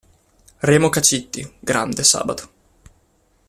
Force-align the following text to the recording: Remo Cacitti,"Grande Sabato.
Remo 0.61 0.89
Cacitti,"Grande 0.89 2.03
Sabato. 2.03 2.49